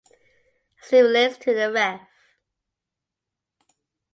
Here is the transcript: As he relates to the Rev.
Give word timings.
As 0.81 0.89
he 0.89 0.99
relates 0.99 1.37
to 1.37 1.53
the 1.53 1.71
Rev. 1.71 1.99